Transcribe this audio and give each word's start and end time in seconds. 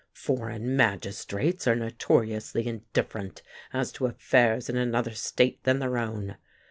Foreign 0.13 0.75
magistrates 0.75 1.67
are 1.67 1.75
notoriously 1.75 2.65
indifferent 2.65 3.43
as 3.71 3.91
to 3.91 4.07
affairs 4.07 4.67
in 4.67 4.75
another 4.75 5.11
state 5.13 5.63
than 5.63 5.77
their 5.77 5.95
own. 5.99 6.37